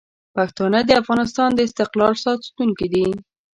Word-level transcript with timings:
پښتانه 0.35 0.79
د 0.85 0.91
افغانستان 1.01 1.49
د 1.53 1.59
استقلال 1.67 2.13
ساتونکي 2.23 2.87
دي. 2.93 3.05